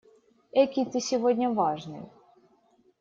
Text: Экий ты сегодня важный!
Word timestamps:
Экий 0.51 0.85
ты 0.87 0.99
сегодня 0.99 1.51
важный! 1.51 2.05